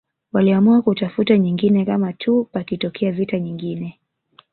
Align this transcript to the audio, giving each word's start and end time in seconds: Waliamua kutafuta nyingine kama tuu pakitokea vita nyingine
Waliamua 0.33 0.81
kutafuta 0.81 1.37
nyingine 1.37 1.85
kama 1.85 2.13
tuu 2.13 2.43
pakitokea 2.43 3.11
vita 3.11 3.39
nyingine 3.39 3.99